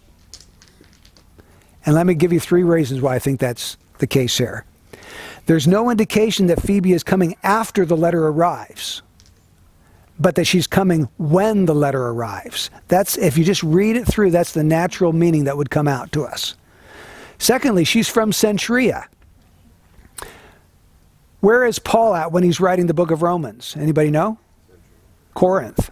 [1.86, 4.64] And let me give you three reasons why I think that's the case here.
[5.46, 9.02] There's no indication that Phoebe is coming after the letter arrives,
[10.20, 12.70] but that she's coming when the letter arrives.
[12.88, 16.12] That's if you just read it through, that's the natural meaning that would come out
[16.12, 16.54] to us.
[17.38, 19.06] Secondly, she's from Cenchrea.
[21.40, 23.74] Where is Paul at when he's writing the book of Romans?
[23.78, 24.38] Anybody know?
[25.32, 25.90] Corinth.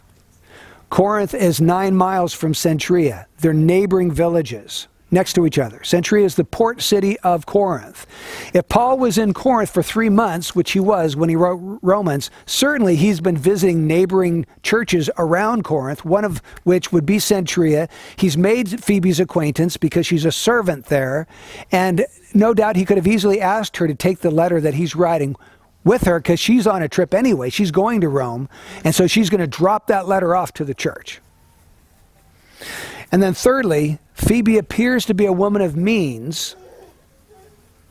[0.90, 3.24] Corinth is nine miles from Cenchrea.
[3.38, 5.78] They're neighboring villages next to each other.
[5.78, 8.06] Cenchrea is the port city of Corinth.
[8.52, 12.30] If Paul was in Corinth for three months, which he was when he wrote Romans,
[12.46, 17.88] certainly he's been visiting neighboring churches around Corinth, one of which would be Cenchrea.
[18.16, 21.26] He's made Phoebe's acquaintance because she's a servant there,
[21.72, 24.94] and no doubt he could have easily asked her to take the letter that he's
[24.94, 25.36] writing
[25.84, 27.50] with her because she's on a trip anyway.
[27.50, 28.48] She's going to Rome,
[28.84, 31.20] and so she's going to drop that letter off to the church.
[33.10, 36.56] And then, thirdly, Phoebe appears to be a woman of means,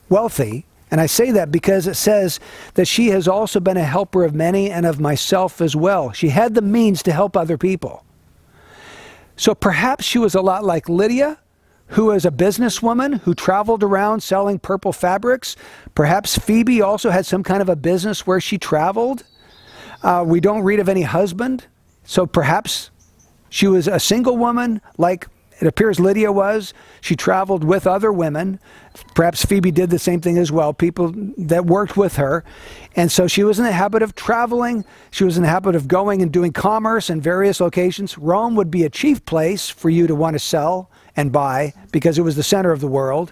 [0.10, 0.66] wealthy.
[0.90, 2.40] And I say that because it says
[2.76, 6.12] that she has also been a helper of many and of myself as well.
[6.12, 8.06] She had the means to help other people.
[9.36, 11.40] So perhaps she was a lot like Lydia,
[11.88, 15.56] who was a businesswoman who traveled around selling purple fabrics.
[15.96, 19.24] Perhaps Phoebe also had some kind of a business where she traveled.
[20.04, 21.66] Uh, we don't read of any husband.
[22.04, 22.92] So perhaps
[23.50, 25.28] she was a single woman like
[25.60, 26.74] it appears Lydia was.
[27.02, 28.60] She traveled with other women.
[29.16, 32.44] Perhaps Phoebe did the same thing as well, people that worked with her.
[32.96, 34.86] And so she was in the habit of traveling.
[35.10, 38.18] She was in the habit of going and doing commerce in various locations.
[38.18, 42.20] Rome would be a chief place for you to want to sell and buy because
[42.20, 43.32] it was the center of the world.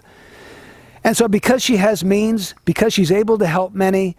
[1.04, 4.16] And so, because she has means, because she's able to help many,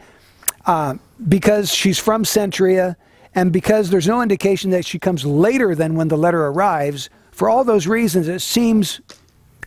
[0.66, 0.96] uh,
[1.28, 2.96] because she's from Cenchrea,
[3.38, 7.47] and because there's no indication that she comes later than when the letter arrives, for
[7.47, 9.00] all those reasons, it seems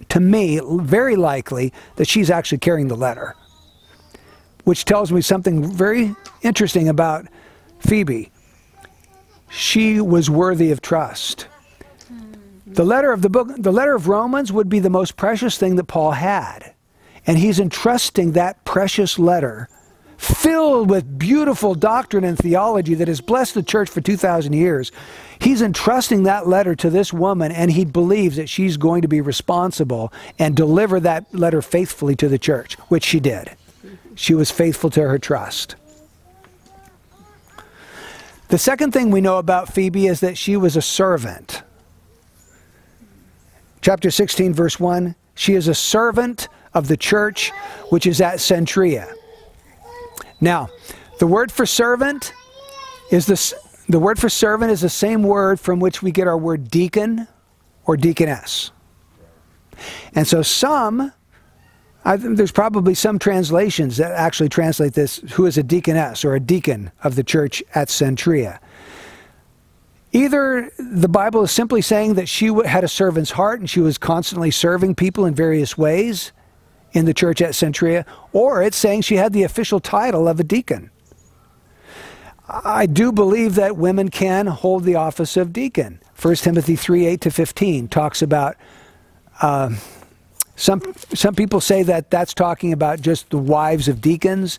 [0.09, 3.37] to me very likely that she's actually carrying the letter,
[4.65, 7.27] which tells me something very interesting about
[7.79, 8.33] Phoebe.
[9.49, 11.47] She was worthy of trust.
[12.09, 12.33] Hmm.
[12.67, 15.77] The letter of the book, the letter of Romans would be the most precious thing
[15.77, 16.75] that Paul had.
[17.25, 19.69] And he's entrusting that precious letter
[20.21, 24.93] filled with beautiful doctrine and theology that has blessed the church for 2,000 years.
[25.41, 29.23] He's entrusting that letter to this woman, and he believes that she's going to be
[29.23, 33.57] responsible and deliver that letter faithfully to the church, which she did.
[34.15, 35.77] She was faithful to her trust.
[38.49, 41.63] The second thing we know about Phoebe is that she was a servant.
[43.81, 47.53] Chapter 16, verse 1 She is a servant of the church
[47.89, 49.15] which is at Cenchrea.
[50.41, 50.71] Now,
[51.19, 52.33] the word for servant
[53.11, 53.55] is this
[53.89, 57.27] the word for servant is the same word from which we get our word deacon
[57.85, 58.71] or deaconess.
[60.15, 61.13] And so some
[62.05, 66.41] I there's probably some translations that actually translate this who is a deaconess or a
[66.41, 68.59] deacon of the church at Cenchrea.
[70.13, 73.99] Either the Bible is simply saying that she had a servant's heart and she was
[73.99, 76.33] constantly serving people in various ways
[76.93, 80.45] in the church at Cenchrea, or it's saying she had the official title of a
[80.45, 80.91] deacon.
[82.49, 86.01] I do believe that women can hold the office of deacon.
[86.21, 88.57] 1 Timothy 3 8 to 15 talks about.
[89.41, 89.71] Uh,
[90.57, 90.83] some,
[91.15, 94.59] some people say that that's talking about just the wives of deacons.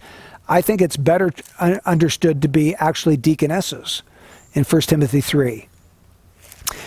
[0.50, 1.32] I think it's better
[1.86, 4.02] understood to be actually deaconesses
[4.54, 5.68] in 1 Timothy 3.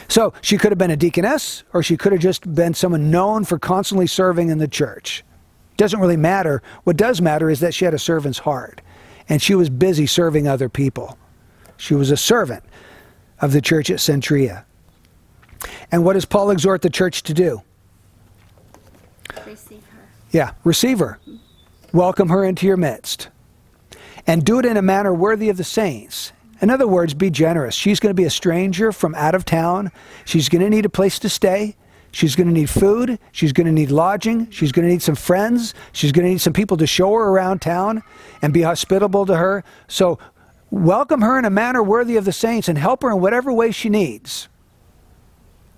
[0.08, 3.44] So she could have been a deaconess, or she could have just been someone known
[3.44, 5.22] for constantly serving in the church.
[5.76, 6.62] Doesn't really matter.
[6.84, 8.80] What does matter is that she had a servant's heart,
[9.28, 11.18] and she was busy serving other people.
[11.76, 12.64] She was a servant
[13.40, 14.64] of the church at Cenchrea.
[15.90, 17.62] And what does Paul exhort the church to do?
[19.46, 19.98] Receive her.
[20.30, 21.18] Yeah, receive her.
[21.92, 23.28] Welcome her into your midst.
[24.26, 26.32] And do it in a manner worthy of the saints.
[26.60, 27.74] In other words, be generous.
[27.74, 29.90] She's going to be a stranger from out of town.
[30.24, 31.76] She's going to need a place to stay.
[32.14, 33.18] She's going to need food.
[33.32, 34.48] She's going to need lodging.
[34.52, 35.74] She's going to need some friends.
[35.90, 38.04] She's going to need some people to show her around town
[38.40, 39.64] and be hospitable to her.
[39.88, 40.20] So
[40.70, 43.72] welcome her in a manner worthy of the saints and help her in whatever way
[43.72, 44.48] she needs.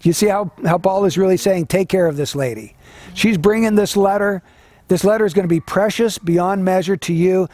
[0.02, 2.76] You see how, how Paul is really saying, take care of this lady.
[3.14, 4.42] She's bringing this letter.
[4.88, 7.48] This letter is going to be precious beyond measure to you.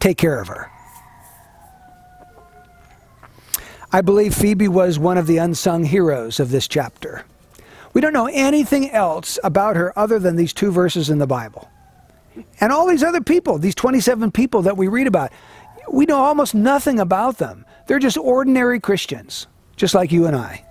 [0.00, 0.72] Take care of her.
[3.92, 7.24] I believe Phoebe was one of the unsung heroes of this chapter.
[7.92, 11.70] We don't know anything else about her other than these two verses in the Bible.
[12.60, 15.32] And all these other people, these 27 people that we read about,
[15.90, 17.66] we know almost nothing about them.
[17.86, 20.64] They're just ordinary Christians, just like you and I.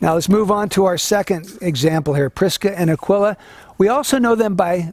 [0.00, 3.36] Now let's move on to our second example here Prisca and Aquila.
[3.78, 4.92] We also know them by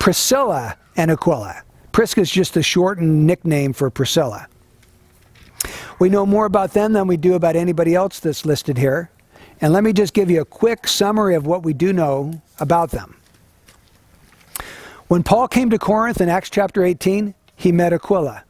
[0.00, 1.62] Priscilla and Aquila.
[1.92, 4.48] Prisca is just a shortened nickname for Priscilla.
[5.98, 9.10] We know more about them than we do about anybody else that's listed here.
[9.60, 12.90] And let me just give you a quick summary of what we do know about
[12.90, 13.16] them.
[15.08, 18.44] When Paul came to Corinth in Acts chapter 18, he met Aquila.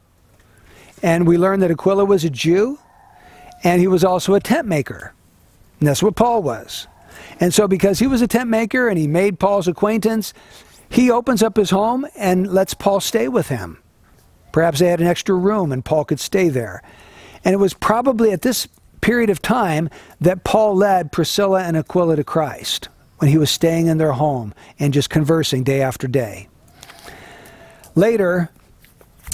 [1.03, 2.79] And we learned that Aquila was a Jew
[3.63, 5.13] and he was also a tent maker.
[5.79, 6.87] And that's what Paul was.
[7.39, 10.33] And so, because he was a tent maker and he made Paul's acquaintance,
[10.89, 13.79] he opens up his home and lets Paul stay with him.
[14.51, 16.81] Perhaps they had an extra room and Paul could stay there.
[17.45, 18.67] And it was probably at this
[19.01, 19.89] period of time
[20.19, 22.89] that Paul led Priscilla and Aquila to Christ
[23.19, 26.49] when he was staying in their home and just conversing day after day.
[27.93, 28.49] Later,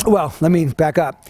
[0.05, 1.25] well, let me back up.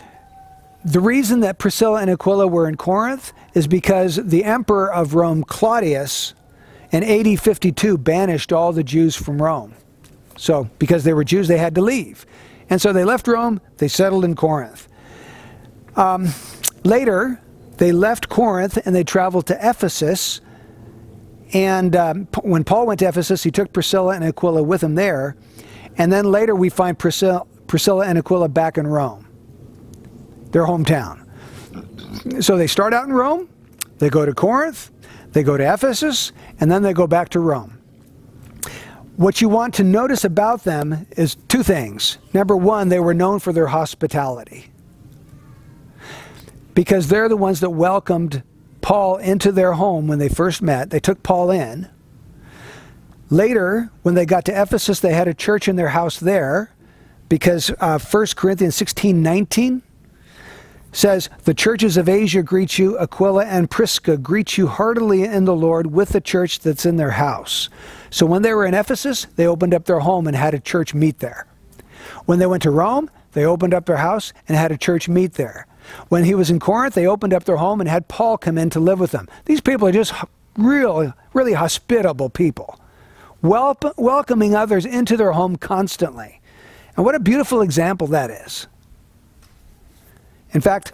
[0.84, 5.44] the reason that Priscilla and Aquila were in Corinth is because the emperor of Rome,
[5.44, 6.34] Claudius,
[6.92, 9.74] in AD 52 banished all the Jews from Rome.
[10.38, 12.26] So, because they were Jews, they had to leave.
[12.70, 14.88] And so they left Rome, they settled in Corinth.
[15.96, 16.30] Um,
[16.84, 17.42] later,
[17.78, 20.42] they left Corinth and they traveled to Ephesus.
[21.54, 25.36] And um, when Paul went to Ephesus, he took Priscilla and Aquila with him there.
[25.98, 29.28] And then later, we find Priscilla, Priscilla and Aquila back in Rome,
[30.52, 31.28] their hometown.
[32.44, 33.50] So they start out in Rome,
[33.98, 34.92] they go to Corinth,
[35.32, 37.78] they go to Ephesus, and then they go back to Rome.
[39.18, 42.18] What you want to notice about them is two things.
[42.34, 44.71] Number one, they were known for their hospitality
[46.74, 48.44] because they're the ones that welcomed
[48.82, 50.90] Paul into their home when they first met.
[50.90, 51.90] They took Paul in.
[53.30, 56.74] Later, when they got to Ephesus, they had a church in their house there
[57.30, 59.82] because uh, 1 Corinthians 16 19
[60.92, 65.56] says, The churches of Asia greet you, Aquila and Prisca greet you heartily in the
[65.56, 67.70] Lord with the church that's in their house.
[68.10, 70.94] So when they were in Ephesus, they opened up their home and had a church
[70.94, 71.48] meet there.
[72.26, 75.34] When they went to Rome, they opened up their house and had a church meet
[75.36, 75.68] there.
[76.10, 78.70] When he was in Corinth, they opened up their home and had Paul come in
[78.72, 79.28] to live with them.
[79.46, 80.14] These people are just
[80.58, 82.80] real, really hospitable people,
[83.42, 86.42] wel- welcoming others into their home constantly.
[86.96, 88.68] And what a beautiful example that is.
[90.52, 90.92] In fact,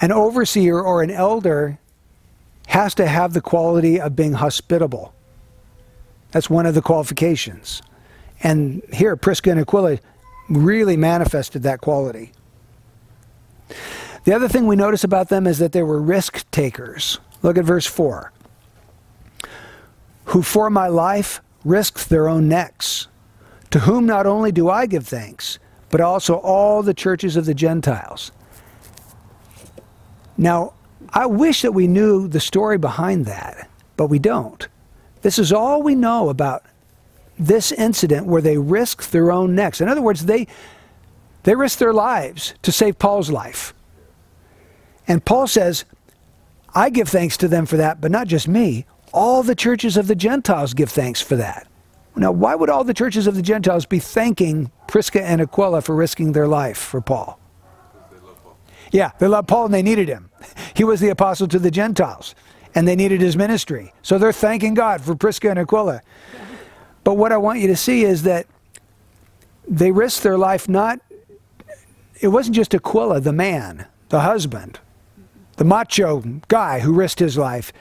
[0.00, 1.78] an overseer or an elder
[2.66, 5.14] has to have the quality of being hospitable.
[6.32, 7.82] That's one of the qualifications.
[8.42, 9.98] And here, Prisca and Aquila
[10.48, 12.32] really manifested that quality.
[14.24, 17.18] The other thing we notice about them is that they were risk takers.
[17.42, 18.32] Look at verse 4.
[20.26, 23.08] Who for my life risked their own necks,
[23.70, 25.58] to whom not only do I give thanks,
[25.90, 28.32] but also all the churches of the Gentiles.
[30.36, 30.74] Now,
[31.10, 34.66] I wish that we knew the story behind that, but we don't.
[35.22, 36.64] This is all we know about
[37.38, 39.80] this incident where they risked their own necks.
[39.80, 40.46] In other words, they,
[41.44, 43.74] they risked their lives to save Paul's life.
[45.08, 45.84] And Paul says,
[46.74, 48.86] I give thanks to them for that, but not just me.
[49.12, 51.66] All the churches of the Gentiles give thanks for that.
[52.14, 55.94] Now, why would all the churches of the Gentiles be thanking Prisca and Aquila for
[55.94, 57.38] risking their life for Paul?
[58.90, 60.30] Yeah, they loved Paul and they needed him.
[60.74, 62.34] He was the apostle to the Gentiles,
[62.74, 63.92] and they needed his ministry.
[64.00, 66.00] So they're thanking God for Prisca and Aquila.
[67.04, 68.46] But what I want you to see is that
[69.68, 71.00] they risked their life not,
[72.22, 74.78] it wasn't just Aquila, the man, the husband,
[75.56, 77.72] the macho guy who risked his life.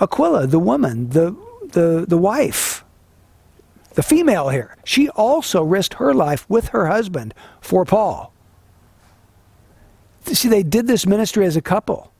[0.00, 1.36] Aquila, the woman, the,
[1.72, 2.84] the, the wife,
[3.92, 8.32] the female here, she also risked her life with her husband for Paul.
[10.24, 12.10] See, they did this ministry as a couple.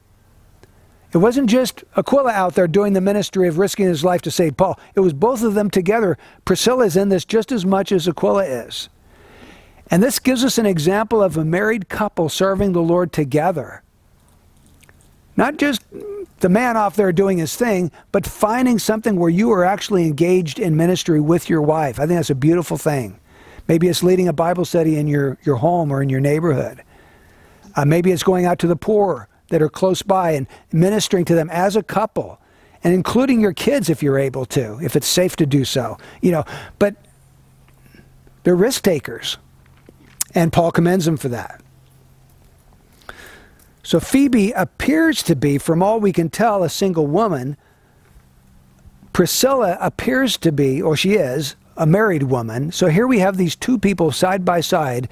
[1.15, 4.59] It wasn't just Aquila out there doing the ministry of risking his life to save
[4.59, 4.79] Paul.
[4.95, 6.19] It was both of them together.
[6.45, 8.91] Priscilla is in this just as much as Aquila is.
[9.93, 13.83] And this gives us an example of a married couple serving the Lord together.
[15.37, 15.83] Not just
[16.41, 20.59] the man off there doing his thing, but finding something where you are actually engaged
[20.59, 22.01] in ministry with your wife.
[22.01, 23.21] I think that's a beautiful thing.
[23.69, 26.83] Maybe it's leading a Bible study in your, your home or in your neighborhood.
[27.77, 31.35] Uh, maybe it's going out to the poor that are close by and ministering to
[31.35, 32.41] them as a couple
[32.83, 35.99] and including your kids if you're able to, if it's safe to do so.
[36.23, 36.45] You know,
[36.79, 36.97] but
[38.43, 39.37] they're risk takers.
[40.35, 41.63] And Paul commends them for that.
[43.83, 47.57] So Phoebe appears to be, from all we can tell, a single woman.
[49.13, 52.71] Priscilla appears to be, or she is, a married woman.
[52.71, 55.09] So here we have these two people side by side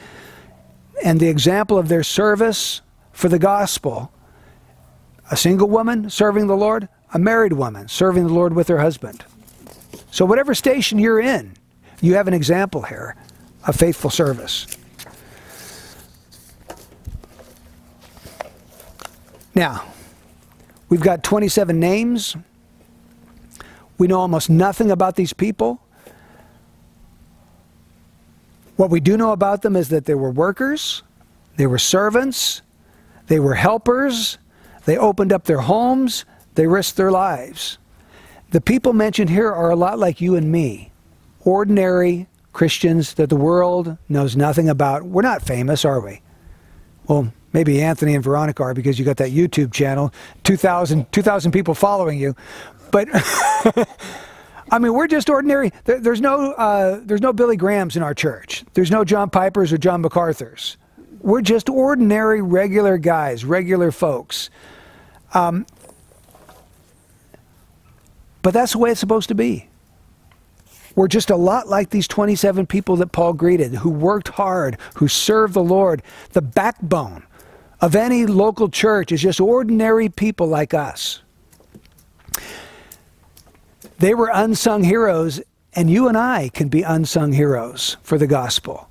[1.03, 2.81] and the example of their service
[3.13, 4.13] for the gospel.
[5.31, 9.25] A single woman serving the Lord, a married woman serving the Lord with her husband.
[10.11, 11.55] So, whatever station you're in,
[12.01, 13.17] you have an example here
[13.67, 14.67] of faithful service.
[19.61, 19.85] Now,
[20.89, 22.35] we've got 27 names.
[23.99, 25.83] We know almost nothing about these people.
[28.77, 31.03] What we do know about them is that they were workers,
[31.57, 32.63] they were servants,
[33.27, 34.39] they were helpers,
[34.87, 37.77] they opened up their homes, they risked their lives.
[38.53, 40.91] The people mentioned here are a lot like you and me
[41.41, 45.03] ordinary Christians that the world knows nothing about.
[45.03, 46.23] We're not famous, are we?
[47.07, 50.13] Well, maybe Anthony and Veronica are because you got that YouTube channel,
[50.45, 52.35] 2,000 2,000 people following you.
[52.91, 53.09] But.
[54.73, 55.73] I mean, we're just ordinary.
[55.85, 58.65] There, there's no, uh, there's no Billy Grahams in our church.
[58.75, 60.77] There's no John Pipers or John MacArthur's.
[61.21, 64.49] we're just ordinary, regular guys, regular folks.
[65.35, 65.67] Um,
[68.43, 69.69] but that's the way it's supposed to be.
[70.97, 75.09] We're just a lot like these 27 people that Paul greeted, who worked hard, who
[75.09, 76.03] served the Lord.
[76.33, 77.25] The backbone
[77.81, 81.23] of any local church is just ordinary people like us.
[83.99, 85.41] They were unsung heroes,
[85.75, 88.89] and you and I can be unsung heroes for the gospel.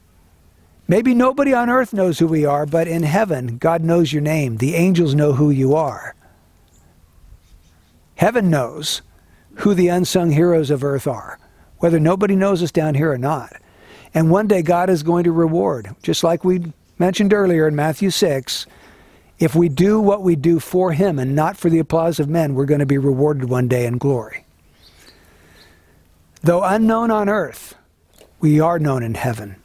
[0.88, 4.58] Maybe nobody on earth knows who we are, but in heaven, God knows your name.
[4.58, 6.16] The angels know who you are.
[8.16, 9.02] Heaven knows
[9.56, 11.40] who the unsung heroes of earth are,
[11.78, 13.54] whether nobody knows us down here or not.
[14.14, 18.10] And one day God is going to reward, just like we mentioned earlier in Matthew
[18.10, 18.66] 6.
[19.40, 22.54] If we do what we do for Him and not for the applause of men,
[22.54, 24.46] we're going to be rewarded one day in glory.
[26.42, 27.76] Though unknown on earth,
[28.42, 29.56] we are known in heaven.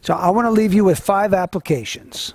[0.00, 2.34] So I want to leave you with five applications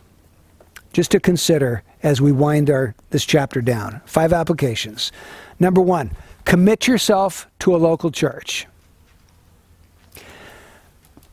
[0.94, 4.02] just to consider as we wind our this chapter down.
[4.06, 5.12] Five applications.
[5.60, 6.12] Number 1,
[6.46, 8.68] commit yourself to a local church.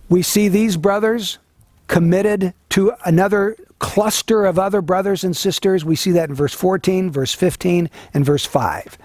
[0.08, 1.38] We see these brothers
[1.86, 5.84] committed to another cluster of other brothers and sisters.
[5.84, 8.98] We see that in verse 14, verse 15, and verse 5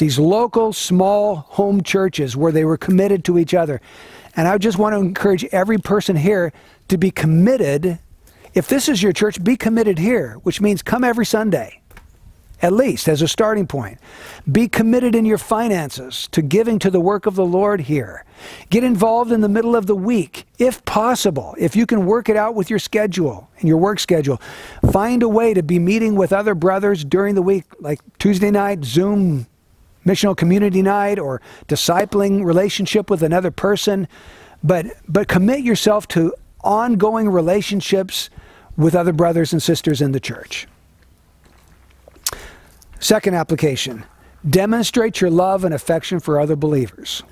[0.00, 3.80] these local small home churches where they were committed to each other.
[4.34, 6.52] And I just want to encourage every person here
[6.88, 7.98] to be committed.
[8.54, 11.79] If this is your church, be committed here, which means come every Sunday,
[12.62, 13.98] at least as a starting point.
[14.50, 18.24] Be committed in your finances to giving to the work of the Lord here.
[18.70, 21.54] Get involved in the middle of the week, if possible.
[21.58, 24.40] If you can work it out with your schedule and your work schedule,
[24.92, 28.84] find a way to be meeting with other brothers during the week, like Tuesday night,
[28.84, 29.46] Zoom
[30.06, 34.08] missional community night or discipling relationship with another person
[34.62, 38.30] but but commit yourself to ongoing relationships
[38.76, 40.66] with other brothers and sisters in the church
[43.00, 44.04] second application
[44.48, 47.24] demonstrate your love and affection for other believers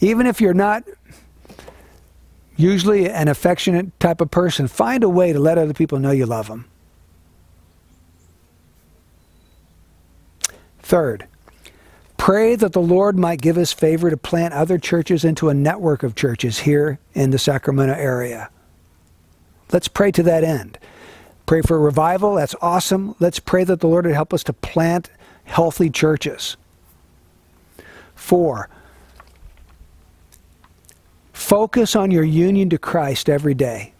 [0.00, 0.84] even if you're not
[2.56, 6.24] usually an affectionate type of person find a way to let other people know you
[6.24, 6.64] love them
[10.88, 11.26] Third,
[12.16, 16.02] pray that the Lord might give us favor to plant other churches into a network
[16.02, 18.48] of churches here in the Sacramento area.
[19.70, 20.78] Let's pray to that end.
[21.48, 22.34] Pray for revival.
[22.34, 23.14] That's awesome.
[23.20, 25.08] Let's pray that the Lord would help us to plant
[25.44, 26.58] healthy churches.
[28.14, 28.68] Four,
[31.32, 33.94] focus on your union to Christ every day.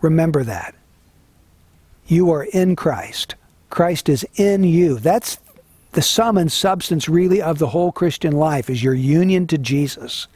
[0.00, 0.74] Remember that.
[2.08, 3.36] You are in Christ.
[3.70, 4.98] Christ is in you.
[4.98, 5.38] That's
[5.92, 10.26] the sum and substance really of the whole Christian life is your union to Jesus.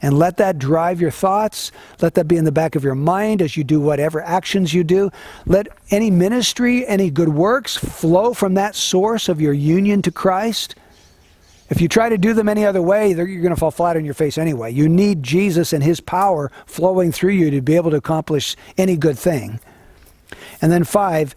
[0.00, 1.70] And let that drive your thoughts.
[2.00, 4.84] Let that be in the back of your mind as you do whatever actions you
[4.84, 5.10] do.
[5.44, 10.76] Let any ministry, any good works flow from that source of your union to Christ.
[11.68, 14.04] If you try to do them any other way, you're going to fall flat on
[14.04, 14.72] your face anyway.
[14.72, 18.96] You need Jesus and his power flowing through you to be able to accomplish any
[18.96, 19.60] good thing.
[20.60, 21.34] And then five,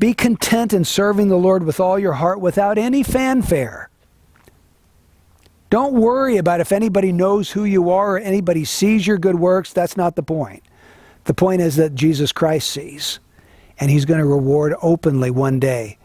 [0.00, 3.90] be content in serving the Lord with all your heart without any fanfare.
[5.68, 9.72] Don't worry about if anybody knows who you are or anybody sees your good works.
[9.72, 10.64] That's not the point.
[11.24, 13.20] The point is that Jesus Christ sees,
[13.78, 15.98] and he's going to reward openly one day.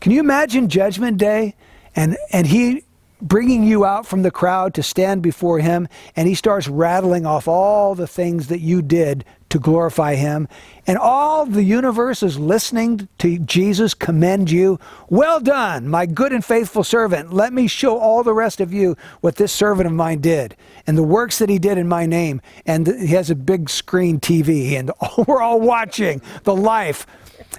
[0.00, 1.54] Can you imagine Judgment Day
[1.94, 2.82] and, and he
[3.22, 7.48] bringing you out from the crowd to stand before him, and he starts rattling off
[7.48, 9.24] all the things that you did
[9.56, 10.48] to glorify him.
[10.86, 14.78] And all the universe is listening to Jesus commend you.
[15.08, 17.32] Well done, my good and faithful servant.
[17.32, 20.96] Let me show all the rest of you what this servant of mine did and
[20.96, 22.40] the works that he did in my name.
[22.66, 24.90] And he has a big screen TV, and
[25.26, 27.06] we're all watching the life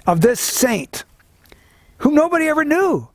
[0.06, 1.04] of this saint
[1.98, 3.08] whom nobody ever knew.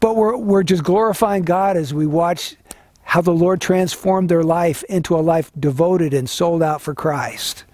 [0.00, 2.56] But we're, we're just glorifying God as we watch
[3.04, 7.64] how the Lord transformed their life into a life devoted and sold out for Christ.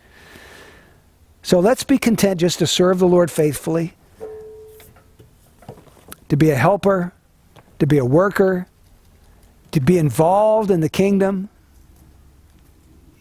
[1.42, 3.94] So let's be content just to serve the Lord faithfully,
[6.28, 7.12] to be a helper,
[7.78, 8.66] to be a worker,
[9.72, 11.48] to be involved in the kingdom.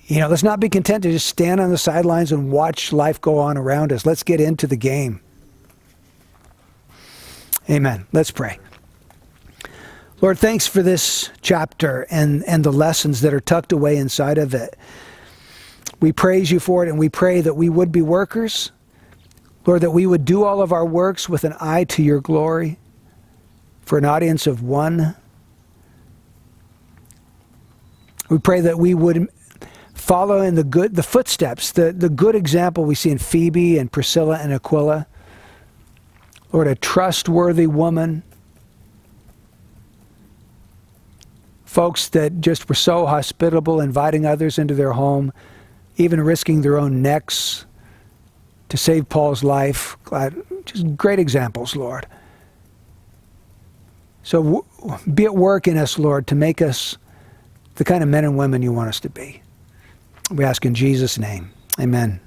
[0.07, 3.21] You know, let's not be content to just stand on the sidelines and watch life
[3.21, 4.05] go on around us.
[4.05, 5.21] Let's get into the game.
[7.69, 8.07] Amen.
[8.11, 8.59] Let's pray.
[10.21, 14.53] Lord, thanks for this chapter and, and the lessons that are tucked away inside of
[14.53, 14.75] it.
[15.99, 18.71] We praise you for it, and we pray that we would be workers.
[19.65, 22.79] Lord, that we would do all of our works with an eye to your glory
[23.81, 25.15] for an audience of one.
[28.29, 29.27] We pray that we would
[29.93, 33.91] follow in the good the footsteps, the, the good example we see in Phoebe and
[33.91, 35.07] Priscilla and Aquila.
[36.51, 38.23] Lord, a trustworthy woman.
[41.65, 45.31] Folks that just were so hospitable, inviting others into their home,
[45.99, 47.65] even risking their own necks
[48.69, 49.97] to save Paul's life.
[50.65, 52.07] Just great examples, Lord.
[54.23, 54.65] So
[55.13, 56.97] be at work in us, Lord, to make us
[57.75, 59.41] the kind of men and women you want us to be.
[60.31, 61.51] We ask in Jesus' name.
[61.79, 62.19] Amen.